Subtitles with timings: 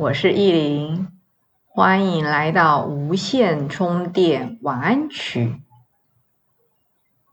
[0.00, 1.08] 我是意林，
[1.66, 5.60] 欢迎来到无线充电晚安曲。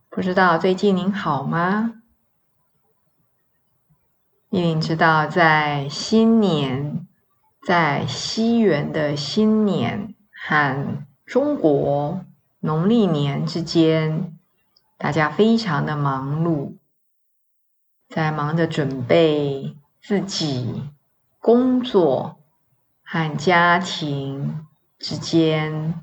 [0.09, 2.01] 不知道最近您好吗？
[4.49, 7.05] 意林知道，在新年，
[7.67, 12.25] 在西元的新年和中国
[12.61, 14.35] 农历年之间，
[14.97, 16.77] 大家非常的忙碌，
[18.09, 20.81] 在忙着准备自己
[21.39, 22.37] 工作。
[23.15, 24.67] 和家庭
[24.99, 26.01] 之间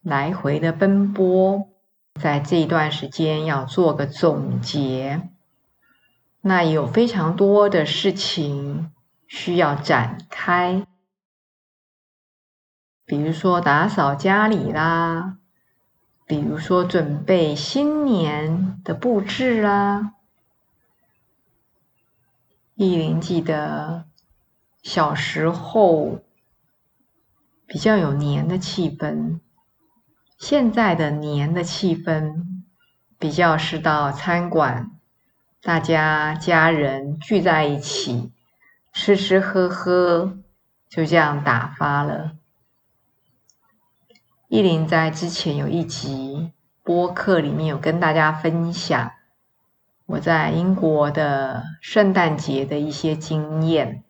[0.00, 1.68] 来回的奔波，
[2.20, 5.28] 在这一段时间要做个总结。
[6.40, 8.92] 那有非常多的事情
[9.26, 10.86] 需要展开，
[13.04, 15.38] 比如说打扫家里啦，
[16.26, 20.12] 比如说准备新年的布置啦。
[22.76, 24.09] 意林记得。
[24.82, 26.20] 小时候
[27.66, 29.40] 比较有年的气氛，
[30.38, 32.44] 现在的年的气氛
[33.18, 34.90] 比较是到餐馆，
[35.62, 38.32] 大家家人聚在一起
[38.92, 40.38] 吃吃喝喝，
[40.88, 42.32] 就这样打发了。
[44.48, 49.12] 依林在之前有一集播客里面有跟大家分享
[50.06, 54.02] 我在英国的圣诞节的一些经验。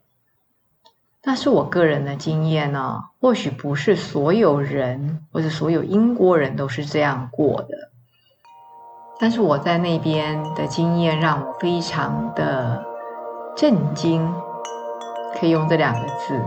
[1.22, 7.68] 但是我个人的经验呢，或许不是所有人或者所有英国人都是这样过的。
[9.18, 12.82] 但是我在那边的经验让我非常的
[13.54, 14.32] 震惊，
[15.38, 16.40] 可以用这两个字，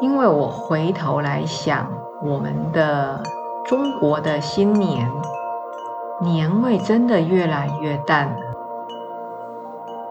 [0.00, 1.90] 因为我回头来想，
[2.22, 3.20] 我们的
[3.64, 5.10] 中国的新年
[6.22, 8.55] 年味真的越来越淡了。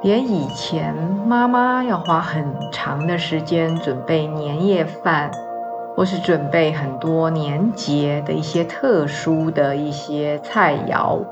[0.05, 0.93] 连以前
[1.25, 5.31] 妈妈要花很长的时间准备年夜饭，
[5.95, 11.23] 或是准备很多年节的一些特殊的一些菜肴，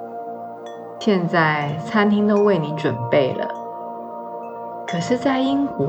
[0.99, 3.47] 现在餐厅都为你准备了。
[4.87, 5.87] 可是，在英国，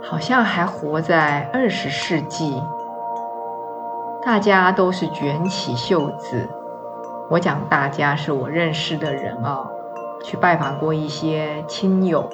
[0.00, 2.62] 好像还活在二十世纪，
[4.24, 6.48] 大家都是卷起袖子。
[7.28, 9.66] 我讲大家是我认识的人哦。
[10.22, 12.28] 去拜访过一些亲友，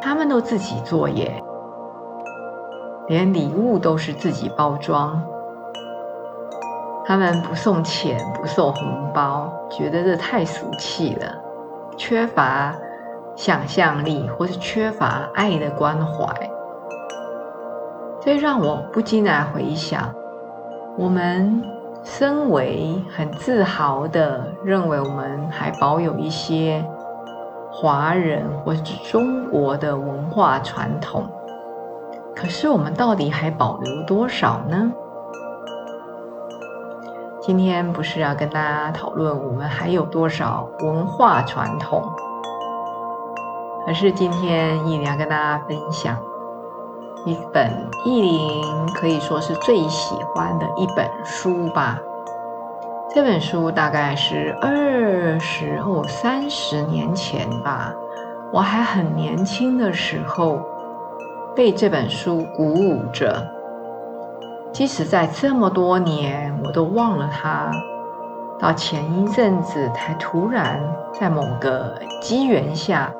[0.00, 1.42] 他们都自己做耶，
[3.06, 5.22] 连礼物都是自己包装。
[7.04, 11.34] 他们不送钱，不送红包，觉得这太俗气了，
[11.96, 12.74] 缺乏
[13.34, 16.26] 想象力，或是缺乏爱的关怀。
[18.20, 20.12] 这让我不禁来回想，
[20.96, 21.77] 我们。
[22.04, 26.84] 身为很自豪的认为，我们还保有一些
[27.70, 31.28] 华人或者中国的文化传统，
[32.34, 34.92] 可是我们到底还保留多少呢？
[37.40, 42.02] 今天不是要跟大家讨论我们还有多少文化传统，
[43.86, 46.16] 而是今天依然要跟大家分享
[47.28, 47.70] 一本
[48.06, 51.98] 意林可以说是最喜欢的一本书吧。
[53.14, 57.92] 这本书大概是二十或三十年前吧，
[58.50, 60.58] 我还很年轻的时候，
[61.54, 63.46] 被这本书鼓舞着。
[64.72, 67.70] 即使在这么多年，我都忘了它。
[68.58, 70.80] 到前一阵子，才突然
[71.12, 73.12] 在某个机缘下，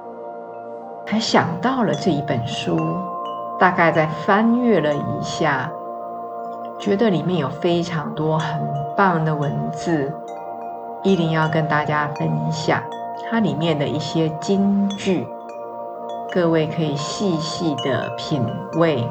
[1.06, 2.76] 还想到了这一本书。
[3.58, 5.70] 大概在翻阅了一下。
[6.78, 8.60] 觉得里面有非常多很
[8.96, 10.12] 棒的文字，
[11.02, 12.80] 一定要跟大家分享
[13.28, 15.26] 它里面的一些金句，
[16.32, 19.04] 各位可以细细的品味，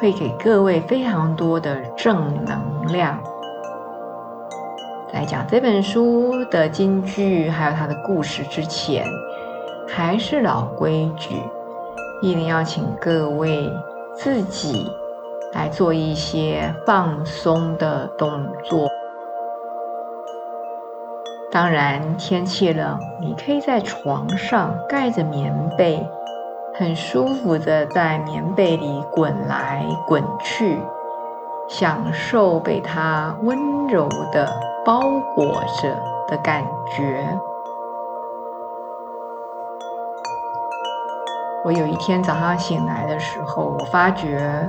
[0.00, 3.18] 会给各位非常多的正能量。
[5.12, 9.04] 在讲这本书的金句还有它的故事之前，
[9.86, 11.42] 还是老规矩，
[12.20, 13.72] 一定要请各位
[14.14, 14.90] 自己。
[15.52, 18.86] 来做一些放松的动作。
[21.50, 26.06] 当然，天气冷，你可以在床上盖着棉被，
[26.74, 30.78] 很舒服的在棉被里滚来滚去，
[31.68, 34.46] 享受被它温柔的
[34.84, 35.00] 包
[35.34, 35.88] 裹着
[36.28, 36.62] 的感
[36.94, 37.26] 觉。
[41.66, 44.64] 我有一天早上醒来的时候，我发觉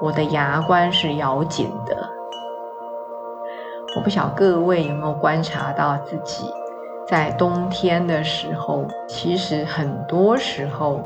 [0.00, 2.08] 我的牙关是咬紧的。
[3.96, 6.48] 我不晓各位有没有观察到自己，
[7.08, 11.00] 在冬天的时候，其实很多时候。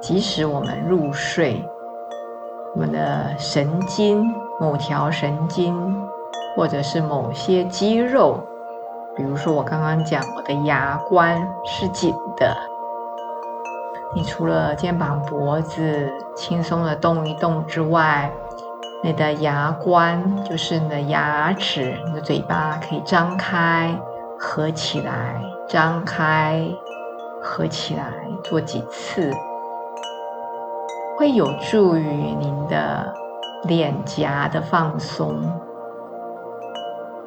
[0.00, 1.64] 即使我们入睡，
[2.74, 6.06] 我们的神经、某条神经，
[6.54, 8.38] 或者是某些肌肉，
[9.16, 12.54] 比如说我刚刚讲我的牙关是紧的，
[14.14, 18.32] 你除了肩膀、脖子轻松的动一动之外，
[19.02, 23.94] 你的牙关就是你的牙齿，你的嘴巴可以张开、
[24.38, 26.66] 合起来，张开、
[27.42, 28.04] 合起来，
[28.42, 29.30] 做几次。
[31.18, 33.12] 会有助于您的
[33.64, 35.36] 脸颊的放松，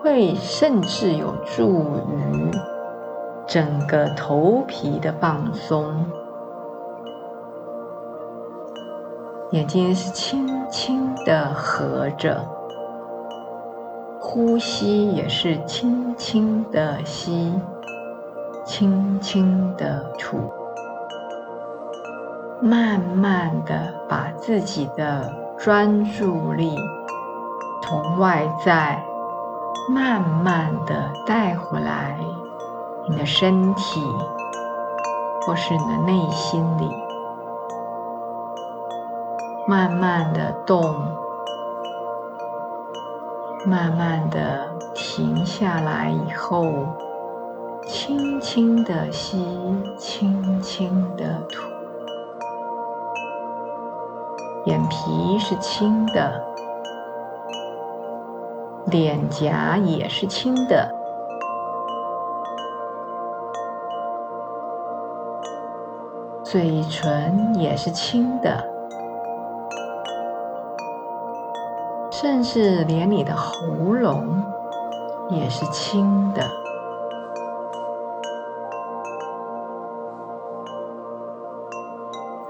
[0.02, 2.52] 会甚至有助于
[3.46, 5.94] 整个头皮的放松。
[9.52, 12.42] 眼睛是轻轻的合着，
[14.18, 17.54] 呼吸也是轻轻的吸，
[18.64, 20.38] 轻轻的吐。
[22.62, 26.74] 慢慢的把自己的专注力
[27.84, 29.04] 从外在
[29.94, 32.18] 慢慢的带回来，
[33.10, 34.00] 你的身体
[35.46, 36.90] 或是你的内心里，
[39.68, 40.96] 慢慢的动，
[43.66, 46.66] 慢慢的停下来以后，
[47.86, 49.46] 轻轻的吸，
[49.98, 51.70] 轻轻的吐。
[54.66, 56.44] 眼皮是轻的，
[58.88, 60.90] 脸颊也是轻的，
[66.44, 68.64] 嘴唇也是轻的，
[72.22, 74.44] 甚至连你的喉咙
[75.32, 76.48] 也是轻的，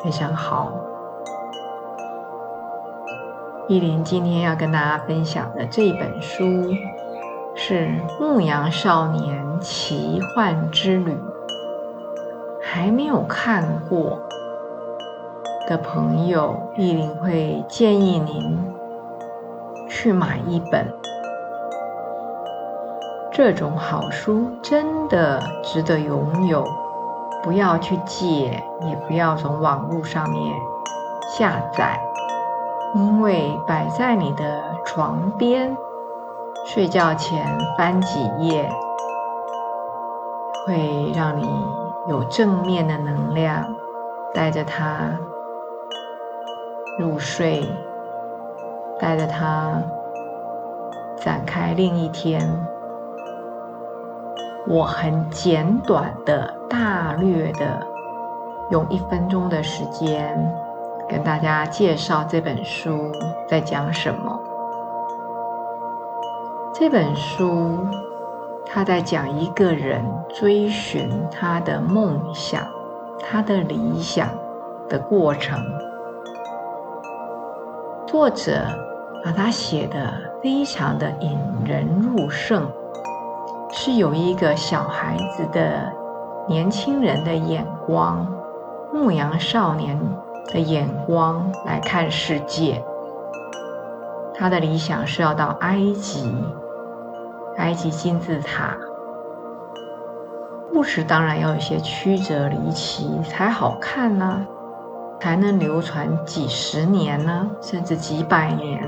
[0.03, 0.73] 非常好。
[3.69, 6.43] 依林今天要跟大家分享的这本书
[7.55, 7.87] 是
[8.19, 11.13] 《牧羊少年奇幻之旅》，
[12.61, 14.19] 还没有看过
[15.69, 18.70] 的朋友，依林会建议您
[20.01, 20.91] 去买一本。
[23.31, 26.65] 这种好书真的值得拥有，
[27.43, 30.55] 不要去借，也不要从网络上面
[31.37, 31.99] 下载。
[32.95, 35.77] 因为摆在你的床边，
[36.65, 37.45] 睡觉前
[37.77, 38.67] 翻几页，
[40.65, 41.47] 会让你
[42.09, 43.63] 有正面的能量，
[44.33, 44.97] 带着它
[46.97, 47.63] 入睡，
[49.01, 49.81] 带着它
[51.17, 52.39] 展开另一天。
[54.67, 57.85] 我很简短的、大略的，
[58.69, 60.37] 用一分钟的时间。
[61.09, 63.11] 跟大家介绍这本书
[63.45, 64.39] 在讲什么。
[66.73, 67.79] 这本书
[68.65, 72.65] 他在讲一个人追寻他的梦想、
[73.19, 74.29] 他的理想
[74.87, 75.59] 的过程。
[78.07, 78.61] 作者
[79.23, 82.67] 把它写的非常的引人入胜，
[83.71, 85.91] 是有一个小孩子的
[86.47, 88.27] 年轻人的眼光，
[88.93, 89.99] 牧羊少年。
[90.53, 92.83] 的眼光来看世界，
[94.33, 96.29] 他的理想是要到埃及，
[97.55, 98.75] 埃及金字塔。
[100.73, 104.45] 故事当然要有些曲折离奇才好看呢，
[105.21, 108.83] 才能流传几十年呢，甚至几百年。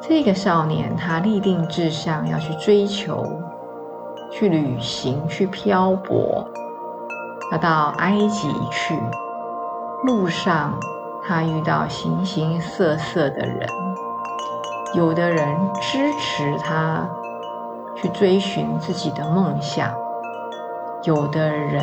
[0.00, 3.26] 这个少年他立定志向要去追求、
[4.30, 6.46] 去旅行、去漂泊，
[7.50, 8.96] 要到埃及去。
[10.04, 10.78] 路上，
[11.26, 13.68] 他遇到形形色色的人，
[14.94, 17.08] 有的人支持他
[17.96, 19.92] 去追寻自己的梦想，
[21.02, 21.82] 有的人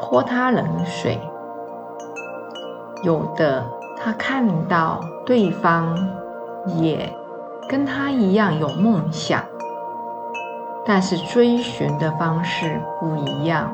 [0.00, 1.20] 泼他冷水，
[3.02, 3.62] 有的
[3.98, 5.94] 他看到对方
[6.66, 7.14] 也
[7.68, 9.44] 跟他一样有梦想，
[10.86, 13.72] 但是追寻的方式不一样。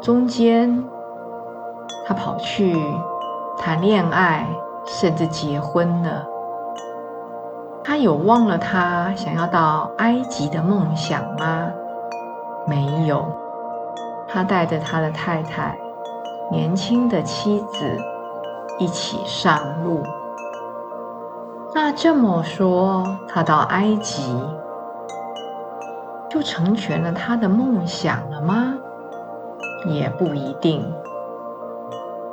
[0.00, 0.84] 中间，
[2.06, 2.80] 他跑去
[3.58, 4.46] 谈恋爱，
[4.86, 6.24] 甚至结婚了。
[7.82, 11.68] 他有忘了他想要到埃及的梦想吗？
[12.66, 13.26] 没有。
[14.34, 15.78] 他带着他的太太、
[16.50, 17.96] 年轻的妻子
[18.80, 20.02] 一起上路。
[21.72, 24.36] 那这么说，他到埃及
[26.28, 28.74] 就成全了他的梦想了吗？
[29.86, 30.84] 也不一定。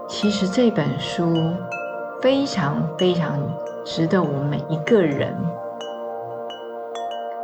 [0.07, 1.53] 其实这本书
[2.19, 3.37] 非常非常
[3.85, 5.35] 值得我们每一个人，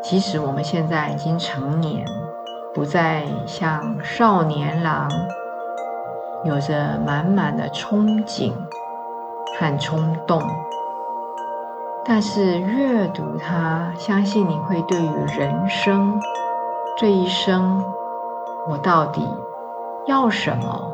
[0.01, 2.05] 即使我们现在已经成年，
[2.77, 5.10] 不再像少年郎，
[6.43, 8.53] 有着满满的憧憬
[9.60, 10.39] 和冲动。
[12.05, 16.22] 但是阅读它，相信你会对于人生
[16.96, 17.84] 这一生，
[18.69, 19.27] 我到底
[20.05, 20.91] 要什么？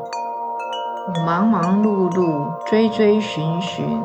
[1.06, 4.02] 我忙忙碌碌，追追寻寻，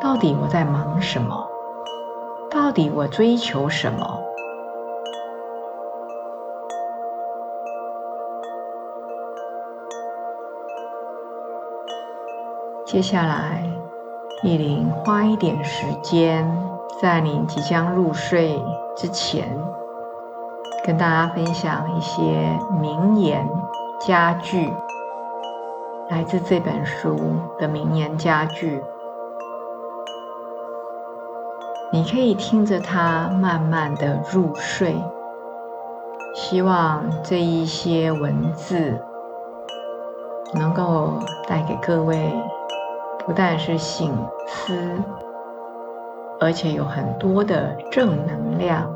[0.00, 1.48] 到底我在忙什么？
[2.48, 4.20] 到底我追求什么？
[12.92, 13.64] 接下来。
[14.42, 16.46] 意林花一点时间，
[17.00, 18.62] 在你即将入睡
[18.94, 19.48] 之前，
[20.84, 22.22] 跟大家分享一些
[22.82, 23.48] 名言
[23.98, 24.70] 佳句，
[26.10, 27.16] 来自这本书
[27.58, 28.82] 的名言佳句。
[31.90, 34.94] 你可以听着它慢慢的入睡。
[36.34, 39.00] 希望这一些文字
[40.52, 41.14] 能够
[41.48, 42.30] 带给各位。
[43.24, 44.12] 不但是醒
[44.48, 44.76] 思，
[46.40, 48.92] 而且有很多的正能量。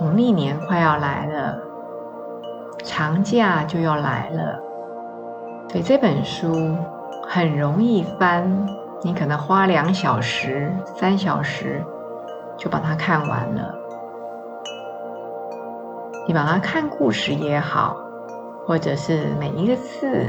[0.00, 1.58] 农历年快要来了，
[2.84, 4.58] 长假就要来了，
[5.68, 6.76] 所以这本书
[7.28, 8.66] 很容易翻，
[9.02, 11.84] 你可能花两小时、三小时
[12.56, 13.74] 就把它看完了。
[16.26, 18.07] 你把它看故事也好。
[18.68, 20.28] 或者是每一个字、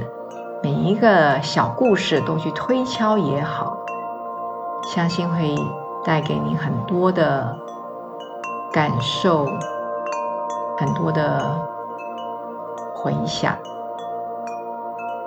[0.63, 3.77] 每一个小故事都去推敲也好，
[4.96, 5.53] 相信会
[6.05, 7.53] 带给你很多的
[8.72, 9.46] 感受，
[10.77, 11.53] 很多的
[12.96, 13.53] 回想。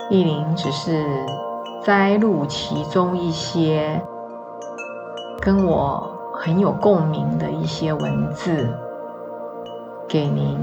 [0.09, 1.05] 意林只是
[1.83, 4.01] 摘录其中一些
[5.39, 8.75] 跟我很有共鸣的一些文字
[10.09, 10.57] 给您。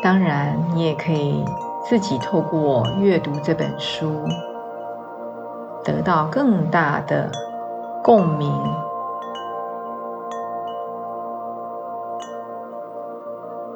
[0.00, 1.44] 当然，你也可以
[1.84, 4.12] 自己透过阅读这本书，
[5.82, 7.30] 得到更大的
[8.02, 8.52] 共鸣。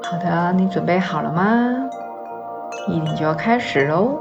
[0.05, 1.45] 好的，你准备好了吗？
[2.87, 4.19] 一定就要开始喽！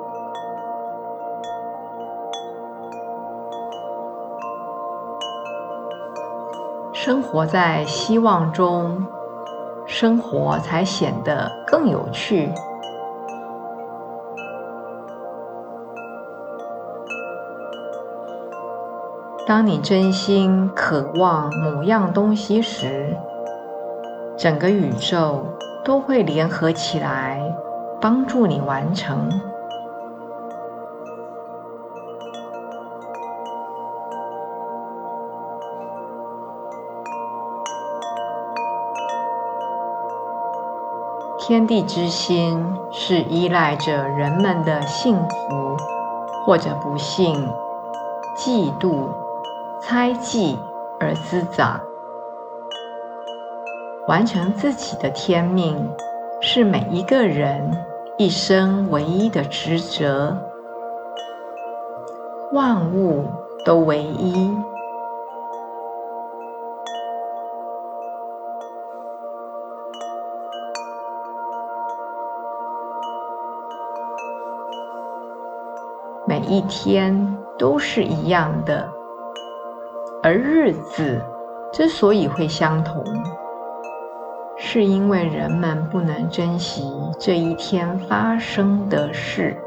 [6.93, 9.05] 生活在希望中。
[10.01, 12.51] 生活才显得更有趣。
[19.46, 23.15] 当你真心渴望某样东西时，
[24.36, 25.46] 整个宇宙
[25.86, 27.39] 都会联合起来，
[28.01, 29.29] 帮助你完成。
[41.43, 45.75] 天地之心是依赖着人们的幸福
[46.45, 47.36] 或者不幸、
[48.38, 49.07] 嫉妒、
[49.81, 50.55] 猜忌
[51.00, 51.81] 而滋长。
[54.07, 55.89] 完成自己的天命，
[56.41, 57.75] 是每一个人
[58.19, 60.38] 一生唯一的职责。
[62.53, 63.25] 万物
[63.65, 64.55] 都唯一。
[76.28, 78.88] 每一天都是一样的，
[80.22, 81.20] 而日子
[81.74, 83.04] 之所以会相同，
[84.56, 86.84] 是因为人们不能珍惜
[87.20, 89.58] 这一天发生的事。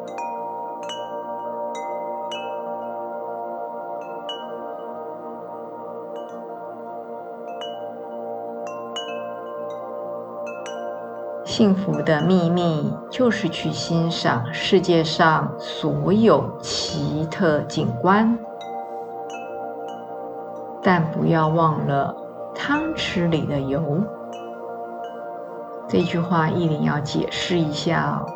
[11.56, 18.36] 幸福的秘密就是去欣赏世界上所有奇特景观，
[20.82, 22.12] 但不要忘了
[22.56, 24.02] 汤匙里的油。
[25.86, 28.26] 这句话依林要解释一下哦，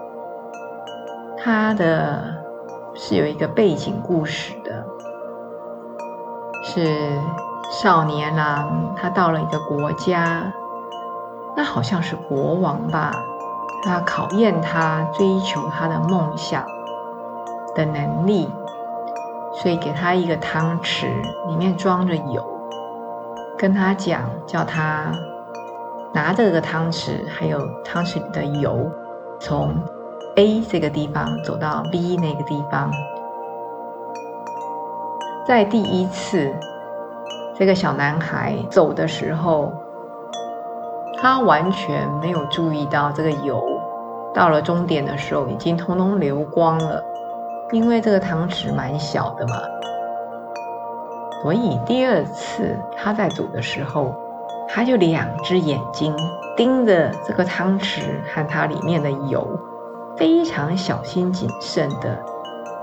[1.42, 2.22] 它的
[2.94, 4.86] 是有一个背景故事的，
[6.62, 7.18] 是
[7.82, 10.52] 少年郎他到了一个国家，
[11.58, 13.10] 那好像是国王吧，
[13.82, 16.64] 他考验他追求他的梦想
[17.74, 18.48] 的能力，
[19.54, 21.08] 所以给他一个汤匙，
[21.48, 22.40] 里面装着油，
[23.58, 25.10] 跟他讲，叫他。
[26.12, 28.88] 拿着这个汤匙，还有汤匙里的油，
[29.40, 29.74] 从
[30.36, 32.88] A 这个地方走到 B 那个地方。
[35.44, 36.54] 在第一次，
[37.56, 39.72] 这个小男孩走的时候，
[41.20, 43.62] 他完全没有注意到这个油
[44.32, 47.02] 到了终点的时候已经通通流光了，
[47.72, 49.60] 因为这个汤匙蛮小的嘛。
[51.42, 54.14] 所以第二次他在煮的时候。
[54.70, 56.14] 他就两只眼睛
[56.54, 59.58] 盯着这个汤匙和它里面的油，
[60.14, 62.22] 非常小心谨慎的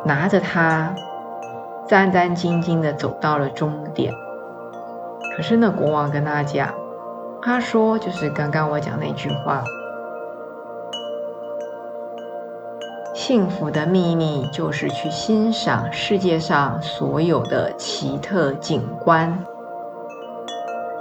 [0.03, 0.95] 拿着它，
[1.85, 4.11] 战战兢兢的走到了终点。
[5.35, 6.73] 可是那国王跟他讲，
[7.45, 9.63] 他说就是刚刚我讲那句话：
[13.13, 19.45] 幸福的秘密就是去欣赏世界上所有的奇特景观。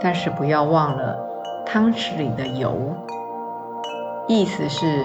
[0.02, 1.16] 但是不要忘了
[1.64, 2.76] 汤匙里的油，
[4.28, 5.02] 意思是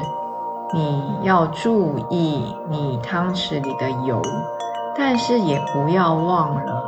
[0.73, 4.21] 你要注意你汤匙里的油，
[4.93, 6.83] 但是也不要忘了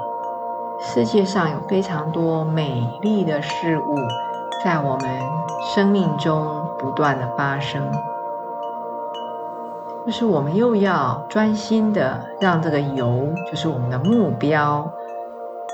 [0.82, 3.96] 世界上有非常多美丽的事物
[4.64, 5.10] 在我们
[5.74, 7.82] 生命中不断的发生，
[10.06, 14.90] 就是我们又要专心的让这个油，就是我们的目标，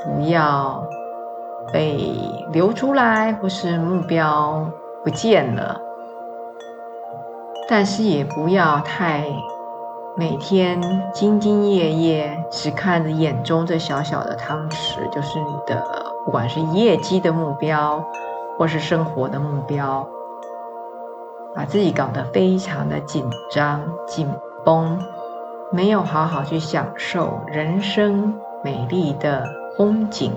[0.06, 0.84] 不要。
[1.74, 1.98] 被
[2.54, 4.66] 流出来，或是目标
[5.04, 5.78] 不见了，
[7.68, 9.26] 但是也不要太
[10.16, 10.82] 每天
[11.14, 15.86] 兢兢业业，只看着眼中这小小的汤匙，就是你的
[16.24, 18.02] 不管是业绩的目标，
[18.58, 20.08] 或是生活的目标，
[21.56, 24.28] 把自己搞得非常的紧张紧
[24.66, 25.00] 绷，
[25.72, 29.46] 没有好好去享受人生美丽的
[29.78, 30.34] 风景。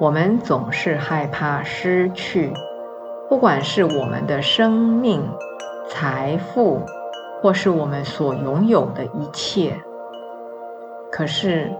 [0.00, 2.52] 我们总是害怕失去，
[3.28, 5.28] 不管是我们的生命、
[5.88, 6.82] 财富，
[7.40, 9.80] 或是我们所拥有的一切。
[11.10, 11.72] 可是，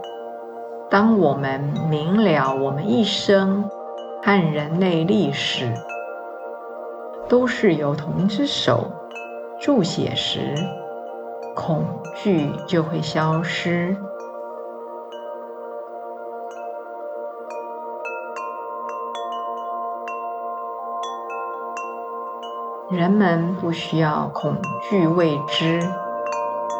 [0.89, 3.69] 当我们明了我们一生
[4.23, 5.71] 和人类历史
[7.27, 8.87] 都是由同一只手
[9.59, 10.55] 注写时，
[11.55, 11.83] 恐
[12.15, 13.95] 惧就会消失。
[22.89, 24.55] 人们不需要恐
[24.89, 25.79] 惧未知，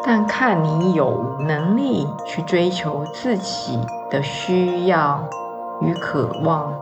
[0.04, 3.78] 但看你有能力去追求自己
[4.10, 5.24] 的需要
[5.80, 6.74] 与渴望。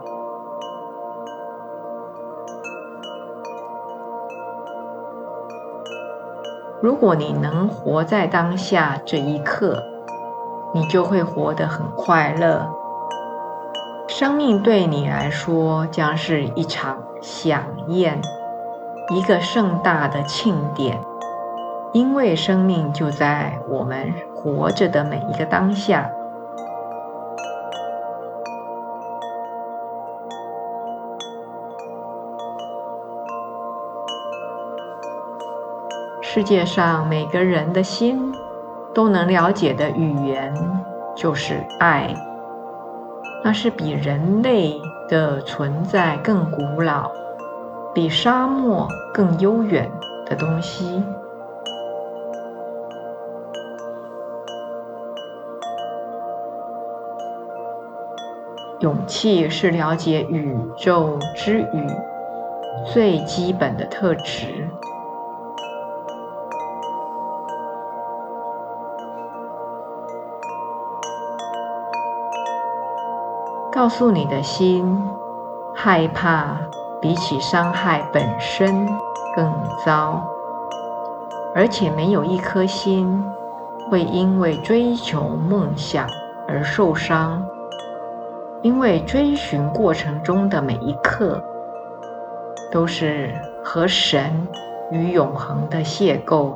[6.80, 9.82] 如果你能活在当下这一刻，
[10.72, 12.66] 你就会活得很快乐。
[14.06, 18.22] 生命对你来说将是一场飨宴。
[19.10, 21.00] 一个盛大的庆典，
[21.94, 26.10] 因为生命就在我们活着的每一个当下。
[36.20, 38.30] 世界上每个人的心
[38.94, 40.54] 都能了解的语言
[41.16, 42.14] 就是爱，
[43.42, 47.10] 那是比人类的存在更古老。
[47.94, 49.90] 比沙漠更悠远
[50.26, 51.02] 的东西。
[58.80, 61.86] 勇气是了解宇宙之语
[62.84, 64.68] 最基本的特质。
[73.72, 75.00] 告诉你的心，
[75.74, 76.56] 害怕。
[77.00, 78.86] 比起伤害本身
[79.36, 79.52] 更
[79.84, 80.22] 糟，
[81.54, 83.24] 而且没有一颗心
[83.90, 86.08] 会因为追求梦想
[86.48, 87.44] 而受伤，
[88.62, 91.42] 因为追寻过程中的每一刻
[92.72, 93.32] 都是
[93.62, 94.46] 和神
[94.90, 96.52] 与永恒的邂逅。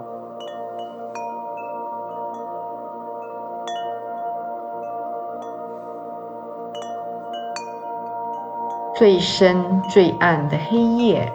[8.95, 11.33] 最深最暗的黑夜，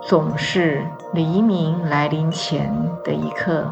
[0.00, 2.74] 总是黎明来临前
[3.04, 3.70] 的一刻。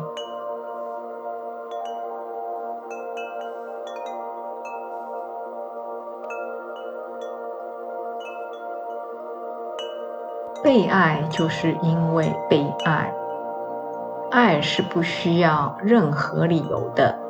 [10.62, 13.12] 被爱就是因为被爱，
[14.31, 17.22] 爱是不需要任何理由的。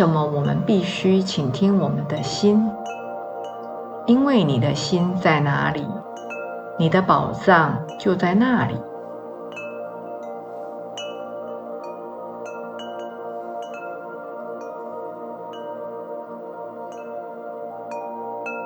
[0.00, 2.72] 什么我们必须倾听我们的心？
[4.06, 5.86] 因为你的心在哪里，
[6.78, 8.80] 你的宝藏就在那里。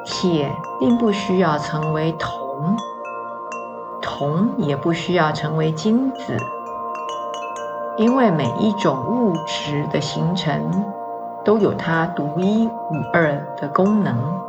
[0.04, 2.76] 铁并不需要成为铜，
[4.00, 6.36] 铜也不需要成为金子，
[7.96, 10.94] 因为每一种物质的形成
[11.44, 14.44] 都有它独一无二的功能。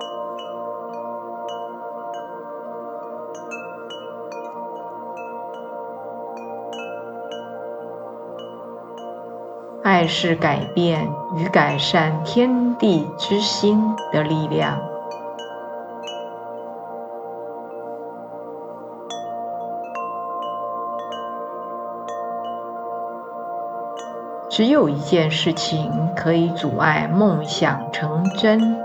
[9.84, 13.80] 爱是改变与改善天地之心
[14.12, 14.95] 的力量。
[24.56, 28.78] 只有一件事情可以阻碍梦想成真，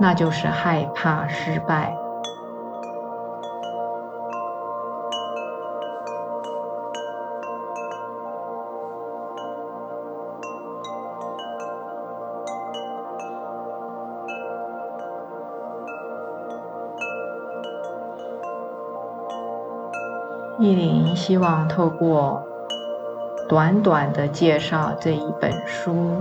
[0.00, 1.94] 那就是害怕失败。
[20.58, 22.42] 意林希望透过。
[23.52, 26.18] 短短的介绍这一本书，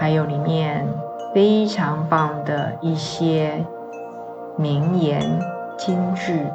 [0.00, 0.88] 还有里面
[1.34, 3.62] 非常棒的一些
[4.56, 5.20] 名言
[5.76, 6.50] 金句，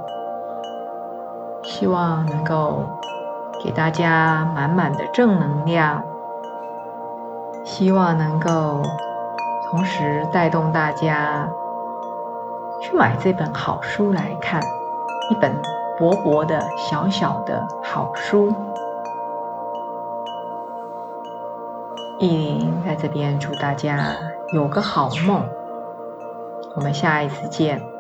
[1.62, 2.86] 希望能够
[3.64, 6.02] 给大家满满的正能量，
[7.64, 8.82] 希望能够
[9.70, 11.48] 同时带动大家
[12.82, 14.60] 去买这本好书来看，
[15.30, 15.56] 一本
[16.00, 18.52] 薄薄的小小的好书。
[22.20, 24.16] 意林在这边祝大家
[24.54, 25.44] 有个好梦，
[26.76, 27.93] 我们下一次见。